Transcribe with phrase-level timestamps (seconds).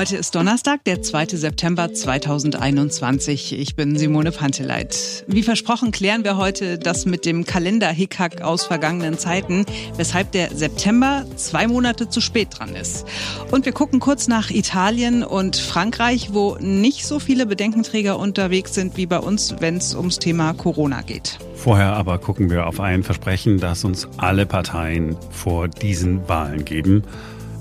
[0.00, 1.26] Heute ist Donnerstag, der 2.
[1.26, 3.52] September 2021.
[3.52, 5.26] Ich bin Simone Panteleit.
[5.26, 9.66] Wie versprochen klären wir heute das mit dem Kalender-Hickhack aus vergangenen Zeiten,
[9.98, 13.04] weshalb der September zwei Monate zu spät dran ist.
[13.50, 18.96] Und wir gucken kurz nach Italien und Frankreich, wo nicht so viele Bedenkenträger unterwegs sind
[18.96, 21.38] wie bei uns, wenn es ums Thema Corona geht.
[21.56, 27.04] Vorher aber gucken wir auf ein Versprechen, das uns alle Parteien vor diesen Wahlen geben.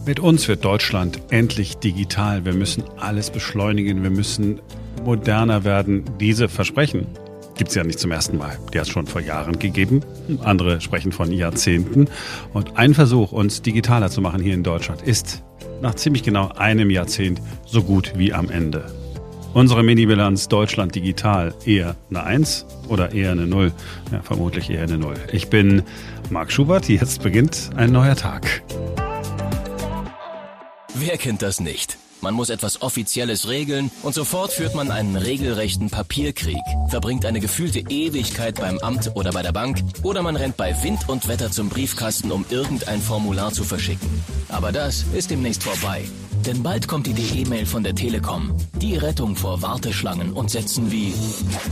[0.06, 2.46] Mit uns wird Deutschland endlich digital.
[2.46, 4.02] Wir müssen alles beschleunigen.
[4.02, 4.60] Wir müssen
[5.04, 6.04] moderner werden.
[6.20, 7.08] Diese Versprechen
[7.58, 8.58] gibt es ja nicht zum ersten Mal.
[8.74, 10.02] Die hat es schon vor Jahren gegeben.
[10.44, 12.08] Andere sprechen von Jahrzehnten.
[12.54, 15.44] Und ein Versuch, uns digitaler zu machen hier in Deutschland, ist
[15.82, 18.86] nach ziemlich genau einem Jahrzehnt so gut wie am Ende.
[19.54, 23.72] Unsere Mini-Bilanz Deutschland digital eher eine 1 oder eher eine 0?
[24.12, 25.16] Ja, vermutlich eher eine 0.
[25.34, 25.84] Ich bin
[26.30, 26.88] Marc Schubert.
[26.88, 28.62] Jetzt beginnt ein neuer Tag.
[31.02, 31.98] Wer kennt das nicht?
[32.20, 37.80] Man muss etwas Offizielles regeln und sofort führt man einen regelrechten Papierkrieg, verbringt eine gefühlte
[37.80, 41.70] Ewigkeit beim Amt oder bei der Bank oder man rennt bei Wind und Wetter zum
[41.70, 44.10] Briefkasten, um irgendein Formular zu verschicken.
[44.50, 46.04] Aber das ist demnächst vorbei.
[46.46, 48.56] Denn bald kommt die DE-Mail von der Telekom.
[48.82, 51.14] Die Rettung vor Warteschlangen und Sätzen wie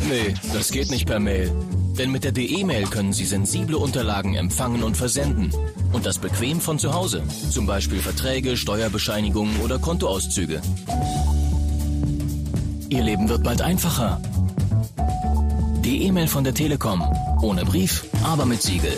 [0.09, 1.51] Nee, das geht nicht per Mail.
[1.97, 5.51] Denn mit der DE-Mail können Sie sensible Unterlagen empfangen und versenden.
[5.93, 7.23] Und das bequem von zu Hause.
[7.49, 10.61] Zum Beispiel Verträge, Steuerbescheinigungen oder Kontoauszüge.
[12.89, 14.21] Ihr Leben wird bald einfacher.
[15.83, 17.01] Die E-Mail von der Telekom.
[17.41, 18.91] Ohne Brief, aber mit Siegel.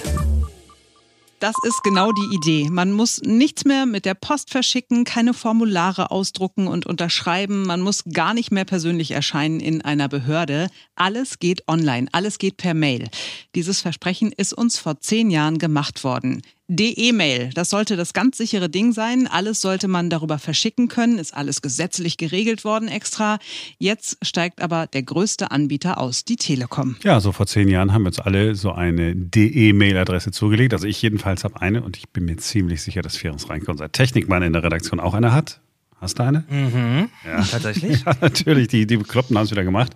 [1.40, 2.70] Das ist genau die Idee.
[2.70, 7.64] Man muss nichts mehr mit der Post verschicken, keine Formulare ausdrucken und unterschreiben.
[7.64, 10.68] Man muss gar nicht mehr persönlich erscheinen in einer Behörde.
[10.96, 13.10] Alles geht online, alles geht per Mail.
[13.56, 16.42] Dieses Versprechen ist uns vor zehn Jahren gemacht worden.
[16.70, 19.28] DE-Mail, das sollte das ganz sichere Ding sein.
[19.28, 23.40] Alles sollte man darüber verschicken können, ist alles gesetzlich geregelt worden extra.
[23.80, 26.96] Jetzt steigt aber der größte Anbieter aus, die Telekom.
[27.04, 30.74] Ja, so vor zehn Jahren haben wir uns alle so eine DE-Mail-Adresse zugelegt.
[30.74, 33.92] Also ich jedenfalls habe eine und ich bin mir ziemlich sicher, dass Ferenc Reinke, unser
[33.92, 35.60] Technikmann in der Redaktion, auch eine hat.
[36.00, 36.46] Hast du eine?
[36.50, 37.10] Mhm.
[37.26, 37.42] Ja.
[37.52, 38.04] Tatsächlich?
[38.06, 39.94] ja, natürlich, die, die Bekloppten haben es wieder gemacht.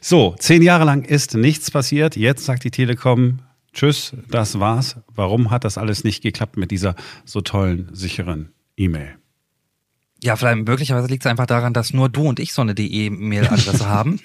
[0.00, 2.16] So, zehn Jahre lang ist nichts passiert.
[2.16, 3.38] Jetzt sagt die Telekom,
[3.76, 4.96] Tschüss, das war's.
[5.14, 6.94] Warum hat das alles nicht geklappt mit dieser
[7.26, 9.18] so tollen, sicheren E-Mail?
[10.22, 13.86] Ja, vielleicht möglicherweise liegt es einfach daran, dass nur du und ich so eine DE-Mail-Adresse
[13.88, 14.18] haben.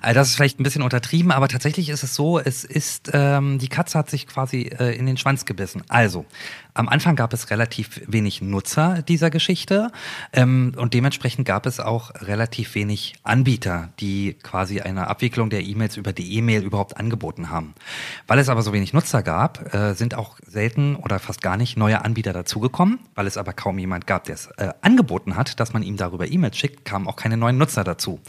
[0.00, 3.58] Also das ist vielleicht ein bisschen untertrieben, aber tatsächlich ist es so, es ist, ähm,
[3.58, 5.82] die Katze hat sich quasi äh, in den Schwanz gebissen.
[5.88, 6.24] Also,
[6.76, 9.90] am Anfang gab es relativ wenig Nutzer dieser Geschichte
[10.32, 15.96] ähm, und dementsprechend gab es auch relativ wenig Anbieter, die quasi eine Abwicklung der E-Mails
[15.96, 17.74] über die E-Mail überhaupt angeboten haben.
[18.26, 21.78] Weil es aber so wenig Nutzer gab, äh, sind auch selten oder fast gar nicht
[21.78, 22.98] neue Anbieter dazugekommen.
[23.14, 26.30] Weil es aber kaum jemand gab, der es äh, angeboten hat, dass man ihm darüber
[26.30, 28.20] E-Mails schickt, kamen auch keine neuen Nutzer dazu.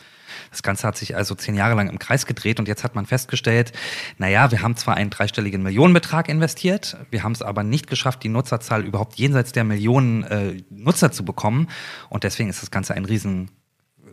[0.52, 3.06] Das Ganze hat sich also zehn Jahre lang im Kreis gedreht und jetzt hat man
[3.06, 3.72] festgestellt,
[4.18, 8.30] naja, wir haben zwar einen dreistelligen Millionenbetrag investiert, wir haben es aber nicht geschafft, die
[8.30, 11.68] Nutzerzahl überhaupt jenseits der Millionen äh, Nutzer zu bekommen
[12.10, 13.52] und deswegen ist das Ganze ein riesen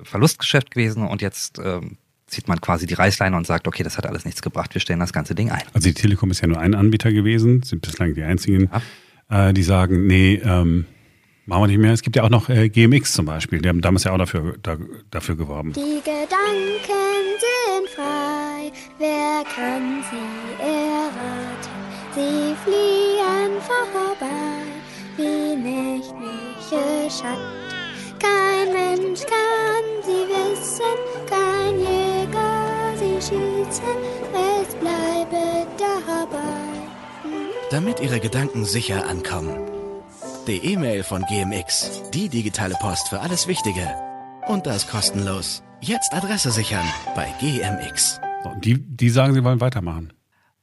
[0.03, 4.07] Verlustgeschäft gewesen und jetzt ähm, zieht man quasi die Reißleine und sagt, okay, das hat
[4.07, 5.63] alles nichts gebracht, wir stellen das ganze Ding ein.
[5.73, 8.71] Also die Telekom ist ja nur ein Anbieter gewesen, sind bislang die einzigen,
[9.31, 9.49] ja.
[9.49, 10.87] äh, die sagen, nee, ähm,
[11.47, 11.93] Machen wir nicht mehr.
[11.93, 13.61] Es gibt ja auch noch äh, GMX zum Beispiel.
[13.61, 14.77] Die haben damals ja auch dafür, da,
[15.11, 15.73] dafür geworben.
[15.75, 18.73] Die Gedanken sind frei.
[18.99, 21.85] Wer kann sie erraten?
[22.15, 24.65] Sie fliehen vorbei
[25.19, 27.65] wie nächtliche Schatten.
[28.19, 30.97] Kein Mensch kann sie wissen,
[31.29, 33.99] kein Jäger sie schießen.
[34.33, 36.41] Es bleibe dabei.
[37.71, 39.74] Damit Ihre Gedanken sicher ankommen
[40.47, 42.03] die E-Mail von GMX.
[42.13, 43.89] Die digitale Post für alles Wichtige.
[44.47, 45.63] Und das kostenlos.
[45.81, 48.21] Jetzt Adresse sichern bei GMX.
[48.63, 50.13] Die, die sagen, sie wollen weitermachen.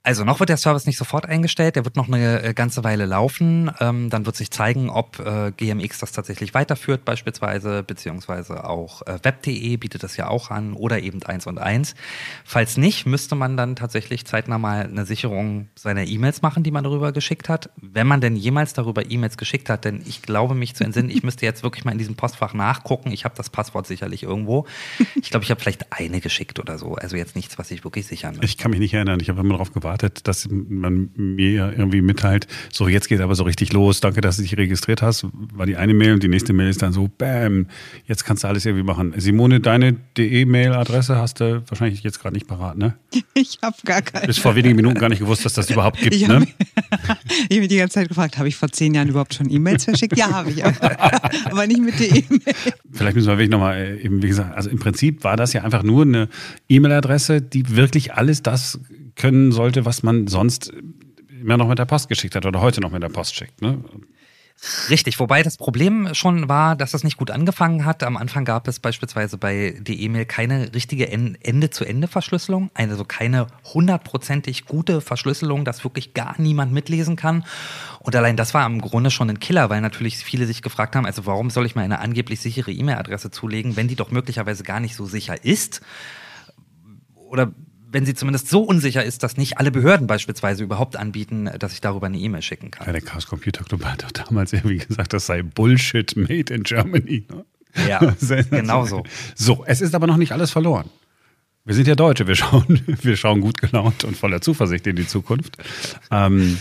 [0.03, 3.05] Also noch wird der Service nicht sofort eingestellt, der wird noch eine äh, ganze Weile
[3.05, 3.69] laufen.
[3.79, 9.19] Ähm, dann wird sich zeigen, ob äh, GMX das tatsächlich weiterführt beispielsweise, beziehungsweise auch äh,
[9.21, 11.93] web.de bietet das ja auch an oder eben eins und eins.
[12.43, 16.83] Falls nicht, müsste man dann tatsächlich zeitnah mal eine Sicherung seiner E-Mails machen, die man
[16.83, 17.69] darüber geschickt hat.
[17.79, 21.21] Wenn man denn jemals darüber E-Mails geschickt hat, denn ich glaube mich zu entsinnen, ich
[21.21, 23.11] müsste jetzt wirklich mal in diesem Postfach nachgucken.
[23.11, 24.65] Ich habe das Passwort sicherlich irgendwo.
[25.21, 26.95] Ich glaube, ich habe vielleicht eine geschickt oder so.
[26.95, 28.45] Also jetzt nichts, was ich wirklich sichern möchte.
[28.45, 32.01] Ich kann mich nicht erinnern, ich habe immer darauf gewartet gewartet, dass man mir irgendwie
[32.01, 35.65] mitteilt, so jetzt geht aber so richtig los, danke, dass du dich registriert hast, war
[35.65, 37.67] die eine Mail und die nächste Mail ist dann so, bam,
[38.05, 39.13] jetzt kannst du alles irgendwie machen.
[39.17, 42.95] Simone, deine DE-Mail-Adresse hast du wahrscheinlich jetzt gerade nicht parat, ne?
[43.33, 44.27] Ich habe gar keine.
[44.27, 46.35] Bis vor wenigen Minuten gar nicht gewusst, dass das überhaupt gibt, Ich ne?
[46.35, 46.45] habe
[47.07, 47.17] hab
[47.49, 50.17] mich die ganze Zeit gefragt, habe ich vor zehn Jahren überhaupt schon E-Mails verschickt?
[50.17, 50.99] Ja, habe ich, aber,
[51.45, 52.55] aber nicht mit der E-Mail.
[52.91, 55.63] Vielleicht müssen wir wirklich nochmal, äh, eben wie gesagt, also im Prinzip war das ja
[55.63, 56.29] einfach nur eine
[56.69, 58.79] E-Mail-Adresse, die wirklich alles das
[59.21, 60.73] können sollte, was man sonst
[61.41, 63.61] immer noch mit der Post geschickt hat oder heute noch mit der Post schickt.
[63.61, 63.83] Ne?
[64.91, 68.03] Richtig, wobei das Problem schon war, dass das nicht gut angefangen hat.
[68.03, 74.65] Am Anfang gab es beispielsweise bei der E-Mail keine richtige En- Ende-zu-Ende-Verschlüsselung, also keine hundertprozentig
[74.65, 77.43] gute Verschlüsselung, dass wirklich gar niemand mitlesen kann.
[78.01, 81.07] Und allein das war im Grunde schon ein Killer, weil natürlich viele sich gefragt haben,
[81.07, 84.79] also warum soll ich mir eine angeblich sichere E-Mail-Adresse zulegen, wenn die doch möglicherweise gar
[84.79, 85.81] nicht so sicher ist?
[87.15, 87.51] Oder
[87.91, 91.81] wenn sie zumindest so unsicher ist, dass nicht alle Behörden beispielsweise überhaupt anbieten, dass ich
[91.81, 92.87] darüber eine E-Mail schicken kann.
[92.87, 96.63] Ja, der Chaos Computer Club hat doch damals irgendwie gesagt, das sei Bullshit made in
[96.63, 97.25] Germany.
[97.29, 97.45] Ne?
[97.87, 97.99] Ja,
[98.49, 99.03] genau so.
[99.35, 100.89] So, es ist aber noch nicht alles verloren.
[101.63, 105.07] Wir sind ja Deutsche, wir schauen, wir schauen gut gelaunt und voller Zuversicht in die
[105.07, 105.57] Zukunft.
[106.09, 106.59] Ähm,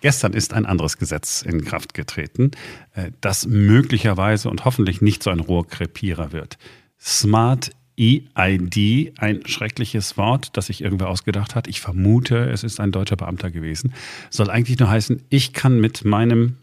[0.00, 2.50] gestern ist ein anderes Gesetz in Kraft getreten,
[2.94, 6.58] äh, das möglicherweise und hoffentlich nicht so ein Rohrkrepierer wird.
[6.98, 11.68] Smart EID, ein schreckliches Wort, das sich irgendwer ausgedacht hat.
[11.68, 13.92] Ich vermute, es ist ein deutscher Beamter gewesen.
[14.30, 16.56] Soll eigentlich nur heißen, ich kann mit meinem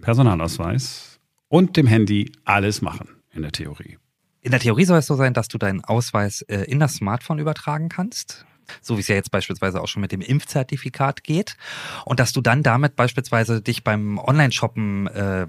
[0.00, 3.98] Personalausweis und dem Handy alles machen, in der Theorie.
[4.40, 7.38] In der Theorie soll es so sein, dass du deinen Ausweis äh, in das Smartphone
[7.38, 8.44] übertragen kannst.
[8.80, 11.56] So wie es ja jetzt beispielsweise auch schon mit dem Impfzertifikat geht.
[12.04, 15.46] Und dass du dann damit beispielsweise dich beim Online-Shoppen äh,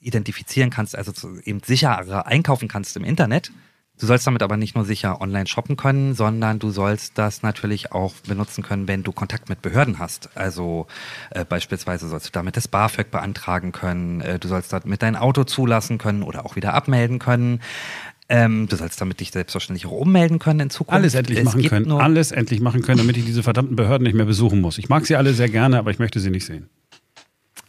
[0.00, 1.12] identifizieren kannst, also
[1.44, 3.52] eben sicherer einkaufen kannst im Internet.
[4.00, 7.92] Du sollst damit aber nicht nur sicher online shoppen können, sondern du sollst das natürlich
[7.92, 10.30] auch benutzen können, wenn du Kontakt mit Behörden hast.
[10.34, 10.86] Also
[11.30, 15.44] äh, beispielsweise sollst du damit das BAföG beantragen können, äh, du sollst damit dein Auto
[15.44, 17.60] zulassen können oder auch wieder abmelden können.
[18.30, 20.94] Ähm, du sollst damit dich selbstverständlich auch ummelden können in Zukunft.
[20.94, 21.92] Alles endlich Es machen können.
[21.92, 24.78] Alles endlich machen können, damit ich diese verdammten Behörden nicht mehr besuchen muss.
[24.78, 26.70] Ich mag sie alle sehr gerne, aber ich möchte sie nicht sehen.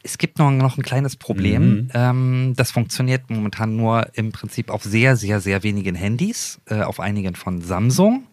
[0.03, 1.89] Es gibt noch, noch ein kleines Problem.
[1.94, 7.00] Ähm, das funktioniert momentan nur im Prinzip auf sehr, sehr, sehr wenigen Handys, äh, auf
[7.00, 8.27] einigen von Samsung.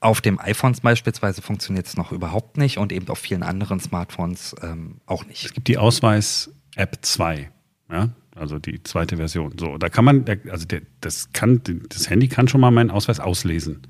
[0.00, 4.54] Auf dem iPhones beispielsweise funktioniert es noch überhaupt nicht und eben auf vielen anderen Smartphones
[4.62, 5.44] ähm, auch nicht.
[5.44, 7.50] Es gibt die Ausweis-App 2.
[7.90, 8.10] Ja?
[8.36, 9.54] Also die zweite Version.
[9.58, 13.18] So, da kann man, also der, das kann, das Handy kann schon mal meinen Ausweis
[13.18, 13.82] auslesen.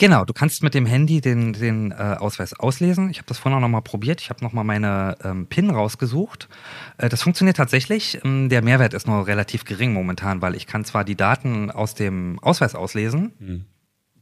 [0.00, 3.10] Genau, du kannst mit dem Handy den, den äh, Ausweis auslesen.
[3.10, 4.22] Ich habe das vorhin auch nochmal probiert.
[4.22, 6.48] Ich habe nochmal meine ähm, PIN rausgesucht.
[6.96, 8.18] Äh, das funktioniert tatsächlich.
[8.24, 11.94] Ähm, der Mehrwert ist nur relativ gering momentan, weil ich kann zwar die Daten aus
[11.94, 13.66] dem Ausweis auslesen,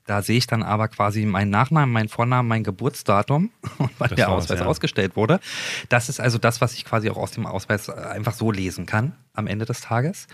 [0.04, 4.30] da sehe ich dann aber quasi meinen Nachnamen, meinen Vornamen, mein Geburtsdatum und wann der
[4.30, 4.66] Ausweis ja.
[4.66, 5.38] ausgestellt wurde.
[5.90, 8.86] Das ist also das, was ich quasi auch aus dem Ausweis äh, einfach so lesen
[8.86, 10.26] kann am Ende des Tages.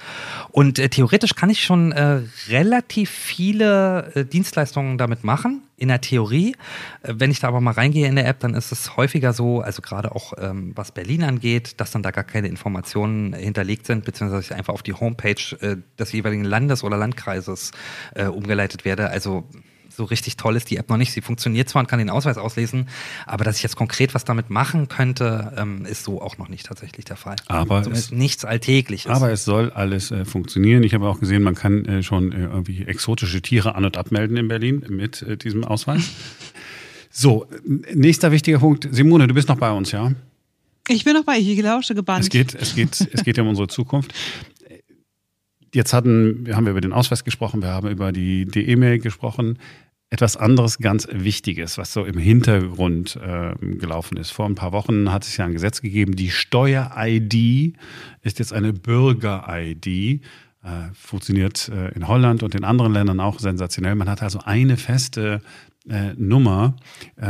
[0.50, 6.00] Und äh, theoretisch kann ich schon äh, relativ viele äh, Dienstleistungen damit machen, in der
[6.00, 6.56] Theorie.
[7.02, 9.60] Äh, wenn ich da aber mal reingehe in der App, dann ist es häufiger so,
[9.60, 14.04] also gerade auch ähm, was Berlin angeht, dass dann da gar keine Informationen hinterlegt sind,
[14.04, 17.72] beziehungsweise ich einfach auf die Homepage äh, des jeweiligen Landes oder Landkreises
[18.14, 19.10] äh, umgeleitet werde.
[19.10, 19.44] Also
[19.96, 21.12] so richtig toll ist die App noch nicht.
[21.12, 22.88] Sie funktioniert zwar und kann den Ausweis auslesen,
[23.26, 26.66] aber dass ich jetzt konkret was damit machen könnte, ähm, ist so auch noch nicht
[26.66, 27.36] tatsächlich der Fall.
[27.46, 29.10] Aber Zumindest es- nichts Alltägliches.
[29.10, 30.82] Aber es soll alles äh, funktionieren.
[30.82, 34.36] Ich habe auch gesehen, man kann äh, schon äh, irgendwie exotische Tiere an- und abmelden
[34.36, 36.02] in Berlin mit äh, diesem Ausweis.
[37.16, 37.46] So,
[37.94, 38.88] nächster wichtiger Punkt.
[38.90, 40.10] Simone, du bist noch bei uns, ja?
[40.88, 42.24] Ich bin noch bei ich lausche gebannt.
[42.24, 44.12] Es geht, es geht, es geht ja um unsere Zukunft.
[45.72, 49.58] Jetzt hatten, wir haben über den Ausweis gesprochen, wir haben über die, die E-Mail gesprochen.
[50.14, 54.30] Etwas anderes ganz Wichtiges, was so im Hintergrund äh, gelaufen ist.
[54.30, 57.74] Vor ein paar Wochen hat es ja ein Gesetz gegeben, die Steuer-ID
[58.22, 59.86] ist jetzt eine Bürger-ID.
[59.86, 60.20] Äh,
[60.92, 63.96] funktioniert äh, in Holland und in anderen Ländern auch sensationell.
[63.96, 65.42] Man hat also eine feste
[65.88, 66.76] äh, Nummer,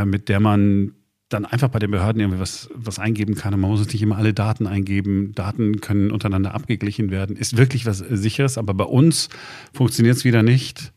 [0.05, 0.93] mit der man
[1.31, 3.55] dann einfach bei den Behörden irgendwie was, was eingeben kann.
[3.55, 5.33] Und man muss jetzt nicht immer alle Daten eingeben.
[5.35, 7.35] Daten können untereinander abgeglichen werden.
[7.35, 9.31] Ist wirklich was Sicheres, aber bei uns
[9.73, 10.93] funktioniert es wieder nicht.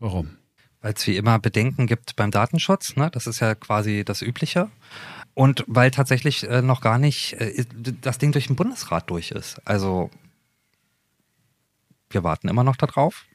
[0.00, 0.39] Warum?
[0.82, 3.10] Weil es wie immer Bedenken gibt beim Datenschutz, ne?
[3.12, 4.70] das ist ja quasi das Übliche.
[5.34, 7.64] Und weil tatsächlich äh, noch gar nicht äh,
[8.00, 9.60] das Ding durch den Bundesrat durch ist.
[9.66, 10.10] Also
[12.10, 13.26] wir warten immer noch darauf.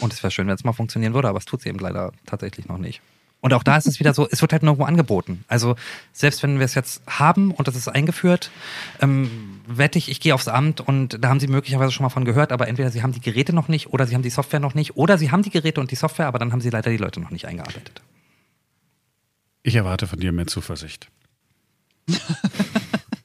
[0.00, 2.12] Und es wäre schön, wenn es mal funktionieren würde, aber es tut es eben leider
[2.24, 3.02] tatsächlich noch nicht.
[3.42, 5.44] Und auch da ist es wieder so, es wird halt nirgendwo angeboten.
[5.48, 5.74] Also
[6.12, 8.52] selbst wenn wir es jetzt haben und das ist eingeführt,
[9.00, 12.24] ähm, wette ich, ich gehe aufs Amt und da haben Sie möglicherweise schon mal von
[12.24, 14.74] gehört, aber entweder Sie haben die Geräte noch nicht oder Sie haben die Software noch
[14.74, 16.98] nicht oder Sie haben die Geräte und die Software, aber dann haben Sie leider die
[16.98, 18.00] Leute noch nicht eingearbeitet.
[19.64, 21.08] Ich erwarte von dir mehr Zuversicht.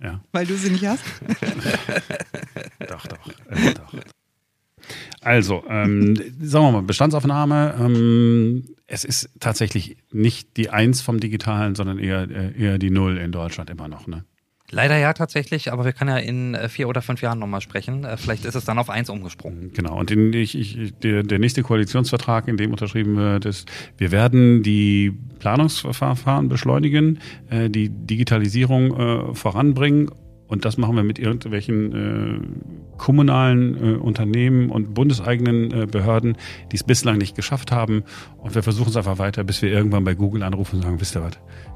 [0.01, 0.19] ja.
[0.31, 1.03] Weil du sie nicht hast?
[2.87, 3.93] doch, doch, äh, doch.
[5.21, 7.75] Also, ähm, sagen wir mal, Bestandsaufnahme.
[7.79, 13.17] Ähm, es ist tatsächlich nicht die Eins vom Digitalen, sondern eher, äh, eher die Null
[13.17, 14.07] in Deutschland immer noch.
[14.07, 14.23] Ne?
[14.69, 18.05] Leider ja, tatsächlich, aber wir können ja in äh, vier oder fünf Jahren nochmal sprechen.
[18.05, 19.71] Äh, vielleicht ist es dann auf eins umgesprungen.
[19.73, 24.11] Genau, und in, ich, ich, der, der nächste Koalitionsvertrag, in dem unterschrieben wird, ist, wir
[24.11, 27.19] werden die Planungsverfahren beschleunigen,
[27.51, 30.09] die Digitalisierung voranbringen
[30.47, 36.37] und das machen wir mit irgendwelchen äh, kommunalen äh, Unternehmen und bundeseigenen äh, Behörden,
[36.71, 38.03] die es bislang nicht geschafft haben.
[38.37, 41.15] Und wir versuchen es einfach weiter, bis wir irgendwann bei Google anrufen und sagen, wisst
[41.15, 41.33] ihr was,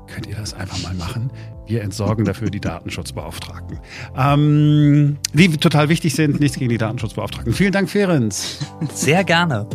[0.08, 1.32] könnt ihr das einfach mal machen?
[1.68, 3.80] Wir entsorgen dafür die Datenschutzbeauftragten.
[4.18, 7.54] Ähm, die total wichtig sind, nichts gegen die Datenschutzbeauftragten.
[7.54, 8.34] Vielen Dank, Ferenc.
[8.94, 9.68] Sehr gerne.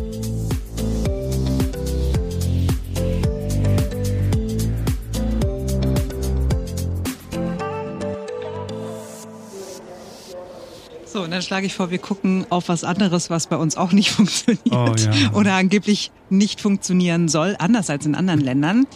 [11.36, 14.62] Dann schlage ich vor, wir gucken auf was anderes, was bei uns auch nicht funktioniert
[14.72, 15.32] oh, ja.
[15.32, 18.86] oder angeblich nicht funktionieren soll, anders als in anderen Ländern.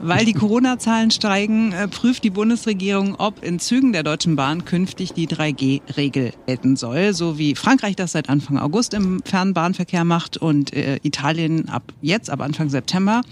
[0.00, 5.12] Weil die Corona-Zahlen steigen, äh, prüft die Bundesregierung, ob in Zügen der Deutschen Bahn künftig
[5.12, 10.72] die 3G-Regel gelten soll, so wie Frankreich das seit Anfang August im Fernbahnverkehr macht und
[10.72, 13.22] äh, Italien ab jetzt, ab Anfang September.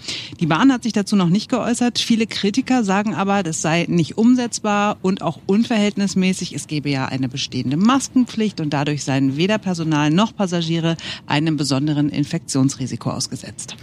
[0.41, 1.99] Die Bahn hat sich dazu noch nicht geäußert.
[1.99, 6.53] Viele Kritiker sagen aber, das sei nicht umsetzbar und auch unverhältnismäßig.
[6.53, 10.97] Es gebe ja eine bestehende Maskenpflicht und dadurch seien weder Personal noch Passagiere
[11.27, 13.77] einem besonderen Infektionsrisiko ausgesetzt.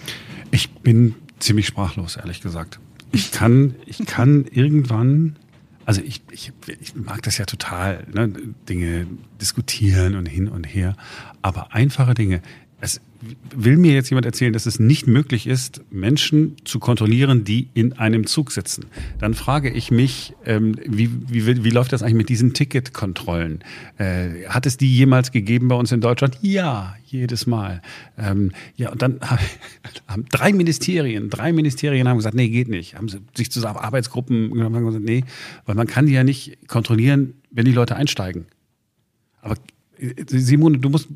[0.51, 1.15] Ich bin
[1.45, 2.81] ziemlich sprachlos, ehrlich gesagt.
[3.13, 5.37] Ich kann, ich kann irgendwann,
[5.85, 8.33] also ich, ich, ich mag das ja total, ne,
[8.69, 9.07] Dinge
[9.41, 10.97] diskutieren und hin und her,
[11.43, 12.41] aber einfache Dinge.
[13.55, 17.93] Will mir jetzt jemand erzählen, dass es nicht möglich ist, Menschen zu kontrollieren, die in
[17.95, 18.87] einem Zug sitzen?
[19.19, 23.63] Dann frage ich mich, ähm, wie, wie, wie läuft das eigentlich mit diesen Ticketkontrollen?
[23.99, 26.39] Äh, hat es die jemals gegeben bei uns in Deutschland?
[26.43, 27.83] Ja, jedes Mal.
[28.19, 29.21] Ähm, ja, und dann
[30.09, 32.97] haben drei Ministerien, drei Ministerien haben gesagt, nee, geht nicht.
[32.97, 35.25] Haben sich zusammen Arbeitsgruppen genommen und gesagt, nee,
[35.67, 38.47] weil man kann die ja nicht kontrollieren, wenn die Leute einsteigen.
[39.41, 39.57] Aber
[39.99, 41.09] äh, Simone, du musst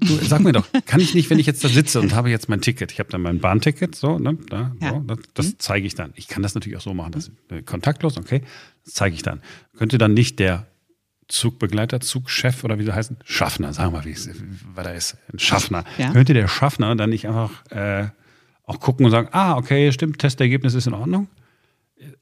[0.00, 2.48] Du, sag mir doch, kann ich nicht, wenn ich jetzt da sitze und habe jetzt
[2.48, 4.90] mein Ticket, ich habe dann mein Bahnticket, so, ne, da, ja.
[4.90, 5.54] so, das, das mhm.
[5.58, 6.12] zeige ich dann.
[6.14, 8.42] Ich kann das natürlich auch so machen, das äh, kontaktlos, okay,
[8.84, 9.40] das zeige ich dann.
[9.76, 10.66] Könnte dann nicht der
[11.28, 14.30] Zugbegleiter, Zugchef oder wie sie heißen, Schaffner, sagen wir mal, wie es,
[14.74, 15.84] was da ist, ein Schaffner.
[15.98, 16.12] Ja.
[16.12, 18.08] Könnte der Schaffner dann nicht einfach äh,
[18.64, 21.28] auch gucken und sagen, ah, okay, stimmt, Testergebnis ist in Ordnung?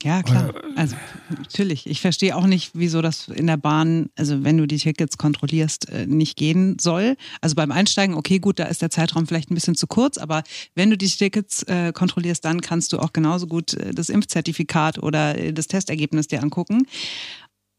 [0.06, 0.54] Ja, klar.
[0.76, 0.94] Also
[1.36, 1.88] natürlich.
[1.88, 5.88] Ich verstehe auch nicht, wieso das in der Bahn, also wenn du die Tickets kontrollierst,
[5.88, 7.16] äh, nicht gehen soll.
[7.40, 10.44] Also beim Einsteigen, okay, gut, da ist der Zeitraum vielleicht ein bisschen zu kurz, aber
[10.76, 15.02] wenn du die Tickets äh, kontrollierst, dann kannst du auch genauso gut äh, das Impfzertifikat
[15.02, 16.86] oder das Testergebnis dir angucken.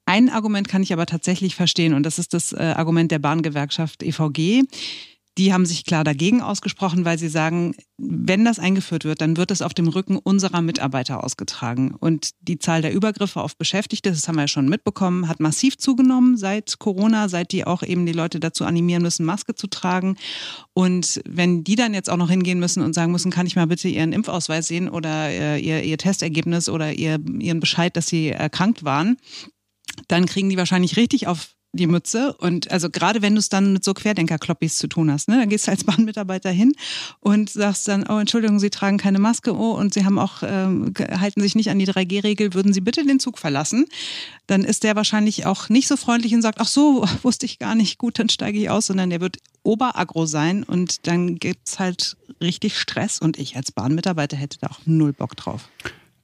[0.05, 4.63] Ein Argument kann ich aber tatsächlich verstehen und das ist das Argument der Bahngewerkschaft EVG
[5.37, 9.51] die haben sich klar dagegen ausgesprochen, weil sie sagen, wenn das eingeführt wird, dann wird
[9.51, 11.95] es auf dem Rücken unserer Mitarbeiter ausgetragen.
[11.99, 15.77] Und die Zahl der Übergriffe auf Beschäftigte, das haben wir ja schon mitbekommen, hat massiv
[15.77, 20.17] zugenommen seit Corona, seit die auch eben die Leute dazu animieren müssen, Maske zu tragen.
[20.73, 23.67] Und wenn die dann jetzt auch noch hingehen müssen und sagen müssen, kann ich mal
[23.67, 28.29] bitte ihren Impfausweis sehen oder äh, ihr, ihr Testergebnis oder ihr, ihren Bescheid, dass sie
[28.29, 29.17] erkrankt waren,
[30.07, 32.33] dann kriegen die wahrscheinlich richtig auf die Mütze.
[32.33, 35.49] Und also gerade wenn du es dann mit so Querdenker-Kloppis zu tun hast, ne, dann
[35.49, 36.73] gehst du als Bahnmitarbeiter hin
[37.19, 40.93] und sagst dann, oh Entschuldigung, Sie tragen keine Maske, oh, und Sie haben auch, ähm,
[41.19, 43.85] halten sich nicht an die 3G-Regel, würden Sie bitte den Zug verlassen?
[44.47, 47.75] Dann ist der wahrscheinlich auch nicht so freundlich und sagt, ach so, wusste ich gar
[47.75, 52.17] nicht, gut, dann steige ich aus, sondern der wird oberagro sein und dann gibt's halt
[52.41, 55.69] richtig Stress und ich als Bahnmitarbeiter hätte da auch null Bock drauf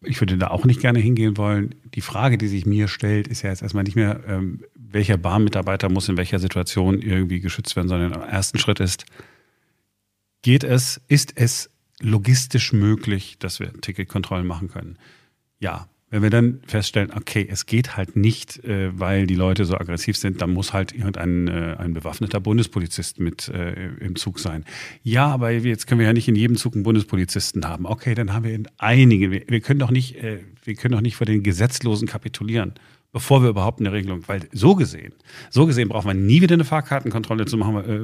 [0.05, 1.75] ich würde da auch nicht gerne hingehen wollen.
[1.93, 5.89] Die Frage, die sich mir stellt, ist ja jetzt erstmal nicht mehr, ähm, welcher Bahnmitarbeiter
[5.89, 9.05] muss in welcher Situation irgendwie geschützt werden, sondern der erste Schritt ist,
[10.41, 11.69] geht es, ist es
[12.00, 14.98] logistisch möglich, dass wir Ticketkontrollen machen können?
[15.60, 15.88] Ja.
[16.13, 20.15] Wenn wir dann feststellen, okay, es geht halt nicht, äh, weil die Leute so aggressiv
[20.15, 24.63] sind, dann muss halt irgendein äh, ein bewaffneter Bundespolizist mit äh, im Zug sein.
[25.01, 27.88] Ja, aber jetzt können wir ja nicht in jedem Zug einen Bundespolizisten haben.
[27.88, 29.32] Okay, dann haben wir in einigen.
[29.32, 32.75] Wir, können doch nicht, wir können doch nicht vor den Gesetzlosen kapitulieren
[33.13, 35.13] bevor wir überhaupt eine Regelung, weil so gesehen,
[35.51, 38.01] so gesehen braucht man nie wieder eine Fahrkartenkontrolle zu machen, äh,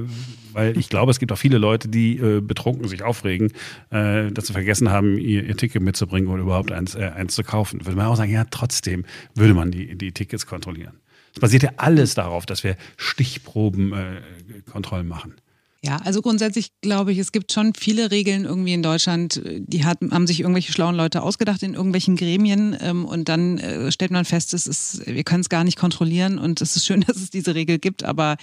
[0.53, 3.51] weil ich glaube, es gibt auch viele Leute, die äh, betrunken sich aufregen,
[3.89, 7.85] äh, dass sie vergessen haben, ihr, ihr Ticket mitzubringen oder überhaupt eins, eins zu kaufen.
[7.85, 10.93] Würde man auch sagen, ja, trotzdem würde man die, die Tickets kontrollieren.
[11.33, 15.33] Es basiert ja alles darauf, dass wir Stichprobenkontrollen machen.
[15.81, 19.99] Ja, also grundsätzlich glaube ich, es gibt schon viele Regeln irgendwie in Deutschland, die hat,
[20.11, 24.25] haben sich irgendwelche schlauen Leute ausgedacht in irgendwelchen Gremien ähm, und dann äh, stellt man
[24.25, 27.29] fest, es ist, wir können es gar nicht kontrollieren und es ist schön, dass es
[27.29, 28.35] diese Regel gibt, aber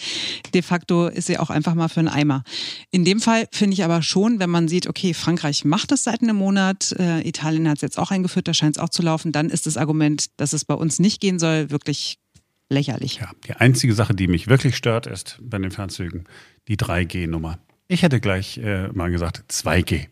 [0.55, 2.43] de facto ist sie auch einfach mal für einen Eimer.
[2.91, 6.23] In dem Fall finde ich aber schon, wenn man sieht, okay, Frankreich macht es seit
[6.23, 9.33] einem Monat, äh, Italien hat es jetzt auch eingeführt, da scheint es auch zu laufen,
[9.33, 12.19] dann ist das Argument, dass es bei uns nicht gehen soll, wirklich
[12.69, 13.17] lächerlich.
[13.17, 16.25] Ja, die einzige Sache, die mich wirklich stört, ist bei den Fernzügen
[16.69, 17.59] die 3G-Nummer.
[17.89, 20.07] Ich hätte gleich äh, mal gesagt 2G.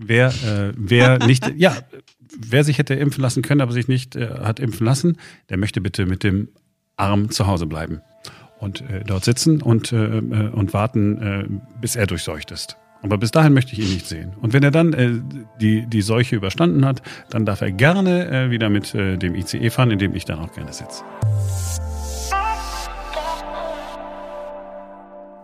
[0.00, 1.76] Wer, äh, wer nicht, ja,
[2.36, 5.18] wer sich hätte impfen lassen können, aber sich nicht äh, hat impfen lassen,
[5.48, 6.48] der möchte bitte mit dem
[6.96, 8.00] Arm zu Hause bleiben
[8.58, 12.76] und äh, dort sitzen und, äh, äh, und warten, bis er durchseucht ist.
[13.02, 14.32] Aber bis dahin möchte ich ihn nicht sehen.
[14.40, 15.12] Und wenn er dann äh,
[15.60, 19.70] die, die Seuche überstanden hat, dann darf er gerne äh, wieder mit äh, dem ICE
[19.70, 21.04] fahren, in dem ich dann auch gerne sitze.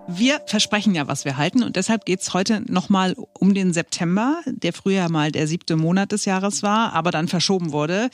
[0.06, 4.74] Wir versprechen ja, was wir halten und deshalb geht's heute nochmal um den September, der
[4.74, 8.10] früher mal der siebte Monat des Jahres war, aber dann verschoben wurde.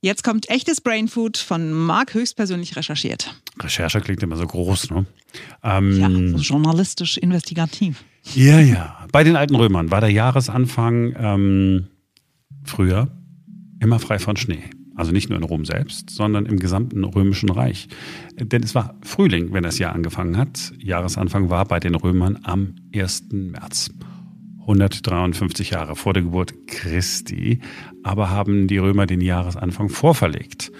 [0.00, 3.32] Jetzt kommt echtes Brainfood von Marc höchstpersönlich recherchiert.
[3.60, 5.06] Recherche klingt immer so groß, ne?
[5.62, 8.02] Ähm, ja, so journalistisch investigativ.
[8.22, 9.06] Ja, ja.
[9.12, 11.86] Bei den alten Römern war der Jahresanfang ähm,
[12.64, 13.08] früher
[13.80, 14.62] immer frei von Schnee.
[14.94, 17.88] Also nicht nur in Rom selbst, sondern im gesamten römischen Reich.
[18.38, 20.72] Denn es war Frühling, wenn das Jahr angefangen hat.
[20.78, 23.28] Jahresanfang war bei den Römern am 1.
[23.32, 23.90] März.
[24.60, 27.60] 153 Jahre vor der Geburt Christi,
[28.02, 30.70] aber haben die Römer den Jahresanfang vorverlegt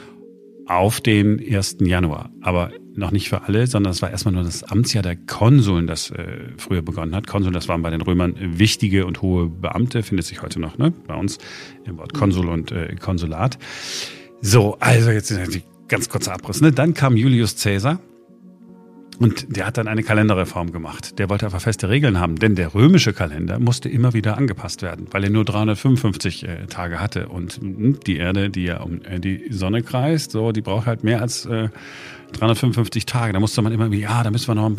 [0.66, 1.78] auf den 1.
[1.80, 2.30] Januar.
[2.42, 6.10] Aber noch nicht für alle, sondern es war erstmal nur das Amtsjahr der Konsuln, das
[6.10, 7.26] äh, früher begonnen hat.
[7.26, 10.92] Konsul, das waren bei den Römern wichtige und hohe Beamte, findet sich heute noch ne?
[11.06, 11.38] bei uns
[11.84, 13.58] im Wort Konsul und äh, Konsulat.
[14.40, 16.60] So, also jetzt die ganz kurzer Abriss.
[16.60, 16.72] Ne?
[16.72, 18.00] Dann kam Julius Caesar
[19.20, 21.18] und der hat dann eine Kalenderreform gemacht.
[21.18, 25.08] Der wollte einfach feste Regeln haben, denn der römische Kalender musste immer wieder angepasst werden,
[25.10, 27.28] weil er nur 355 äh, Tage hatte.
[27.28, 31.04] Und hm, die Erde, die ja um äh, die Sonne kreist, so, die braucht halt
[31.04, 31.68] mehr als äh,
[32.32, 33.34] 355 Tage.
[33.34, 34.76] Da musste man immer, ja, da müssen wir noch, ein,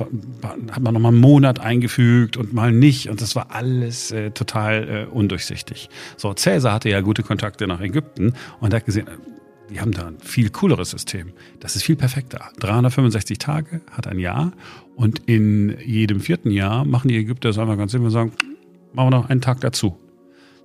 [0.71, 3.09] hat man noch mal einen Monat eingefügt und mal nicht.
[3.09, 5.87] Und das war alles äh, total äh, undurchsichtig.
[6.17, 9.05] So, Caesar hatte ja gute Kontakte nach Ägypten und hat gesehen,
[9.71, 11.31] die haben da ein viel cooleres System.
[11.59, 12.49] Das ist viel perfekter.
[12.59, 14.51] 365 Tage hat ein Jahr
[14.95, 18.33] und in jedem vierten Jahr machen die Ägypter das einfach ganz simpel und sagen,
[18.93, 19.97] machen wir noch einen Tag dazu.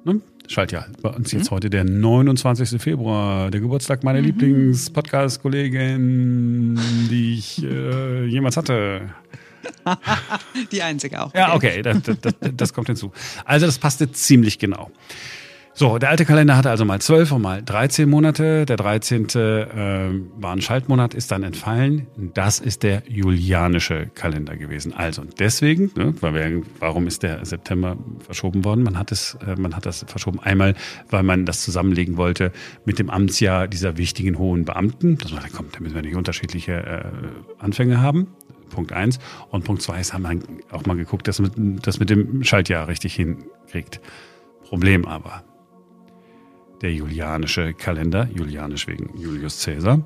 [0.05, 0.21] Ne?
[0.49, 0.87] Schaltjahr.
[1.03, 1.55] Bei uns jetzt mhm.
[1.55, 2.81] heute der 29.
[2.81, 4.27] Februar, der Geburtstag meiner mhm.
[4.27, 6.79] Lieblings-Podcast-Kollegin,
[7.11, 9.11] die ich äh, jemals hatte.
[10.73, 11.33] die einzige auch.
[11.35, 13.13] Ja, okay, das, das, das kommt hinzu.
[13.45, 14.91] Also das passte ziemlich genau.
[15.79, 18.65] So, der alte Kalender hatte also mal zwölf und mal 13 Monate.
[18.65, 19.27] Der 13.
[19.35, 20.09] Äh,
[20.39, 22.07] war ein Schaltmonat, ist dann entfallen.
[22.17, 24.95] Das ist der julianische Kalender gewesen.
[24.95, 28.85] Also deswegen, ne, weil wir, warum ist der September verschoben worden?
[28.85, 30.77] Man hat es, äh, man hat das verschoben einmal,
[31.11, 32.53] weil man das zusammenlegen wollte
[32.87, 35.19] mit dem Amtsjahr dieser wichtigen hohen Beamten.
[35.19, 37.05] Das war, da kommt, da müssen wir nicht unterschiedliche äh,
[37.59, 38.29] Anfänge haben.
[38.71, 39.19] Punkt eins.
[39.51, 40.39] Und Punkt zwei ist, haben wir
[40.75, 44.01] auch mal geguckt, dass man das mit dem Schaltjahr richtig hinkriegt.
[44.63, 45.45] Problem aber,
[46.83, 50.01] der julianische Kalender, julianisch wegen Julius Caesar.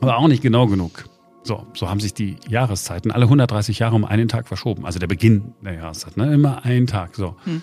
[0.00, 1.04] Aber auch nicht genau genug.
[1.42, 4.86] So, so haben sich die Jahreszeiten alle 130 Jahre um einen Tag verschoben.
[4.86, 6.32] Also der Beginn der Jahreszeit, ne?
[6.32, 7.14] immer einen Tag.
[7.14, 7.36] So.
[7.44, 7.62] Hm.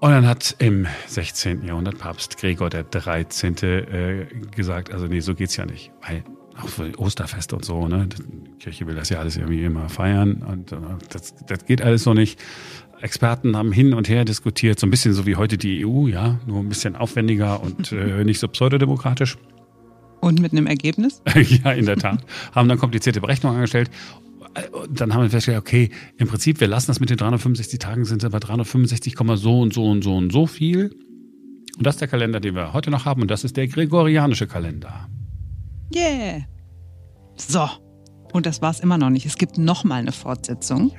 [0.00, 1.64] Und dann hat im 16.
[1.64, 3.56] Jahrhundert Papst Gregor der 13.
[3.62, 5.92] Äh, gesagt, also nee, so geht's ja nicht.
[6.06, 6.24] Weil
[6.60, 8.08] auch für Osterfest und so, ne?
[8.08, 10.76] Die Kirche will das ja alles irgendwie immer feiern und äh,
[11.08, 12.38] das, das geht alles so nicht.
[13.02, 16.38] Experten haben hin und her diskutiert, so ein bisschen so wie heute die EU, ja,
[16.46, 19.36] nur ein bisschen aufwendiger und äh, nicht so pseudodemokratisch.
[20.20, 21.20] Und mit einem Ergebnis?
[21.34, 22.24] ja, in der Tat.
[22.52, 23.90] haben dann komplizierte Berechnungen angestellt.
[24.90, 28.24] Dann haben wir festgestellt, okay, im Prinzip, wir lassen das mit den 365 Tagen, sind
[28.24, 30.94] aber 365, so und so und so und so viel.
[31.76, 33.22] Und das ist der Kalender, den wir heute noch haben.
[33.22, 35.08] Und das ist der gregorianische Kalender.
[35.94, 36.42] Yeah.
[37.36, 37.68] So.
[38.32, 39.26] Und das war es immer noch nicht.
[39.26, 40.92] Es gibt noch mal eine Fortsetzung.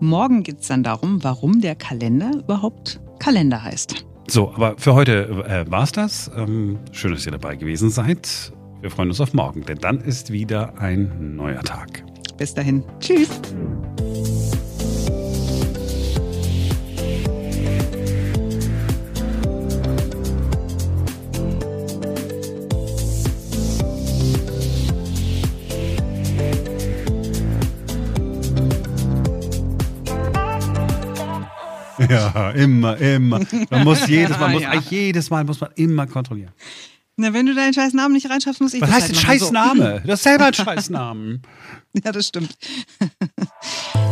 [0.00, 4.06] Morgen geht es dann darum, warum der Kalender überhaupt Kalender heißt.
[4.28, 6.30] So, aber für heute äh, war es das.
[6.36, 8.52] Ähm, schön, dass ihr dabei gewesen seid.
[8.80, 12.02] Wir freuen uns auf morgen, denn dann ist wieder ein neuer Tag.
[12.38, 12.82] Bis dahin.
[12.98, 13.28] Tschüss.
[32.10, 33.40] Ja, immer, immer.
[33.70, 34.74] Man muss jedes Mal, muss, ja.
[34.74, 36.52] jedes Mal muss man immer kontrollieren.
[37.16, 39.40] Na, wenn du deinen scheiß Namen nicht reinschaffst, muss ich Was das heißt halt denn
[39.40, 40.02] scheiß Name?
[40.04, 41.42] Du hast selber einen scheiß Namen.
[42.04, 42.56] Ja, das stimmt.